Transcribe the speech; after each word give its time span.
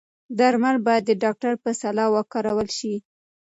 درمل 0.39 0.75
باید 0.85 1.03
د 1.07 1.11
ډاکتر 1.23 1.53
په 1.63 1.69
سلا 1.81 2.05
وکارول 2.15 2.67
شي. 2.77 2.93